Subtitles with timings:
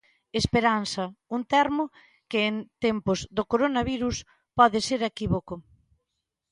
[0.41, 1.03] Esperanza,
[1.35, 1.83] un termo
[2.31, 2.55] que en
[2.85, 4.23] tempos 'do coronavirus'
[4.57, 5.55] pode ser equívoco.